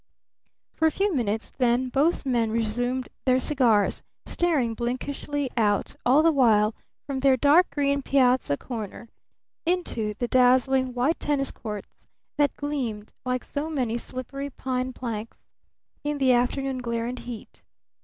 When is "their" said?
3.25-3.39, 7.19-7.37